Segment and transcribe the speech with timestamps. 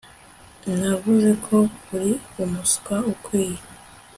[0.79, 1.57] Navuze ko
[1.95, 2.11] uri
[2.43, 3.61] umuswa ukwiye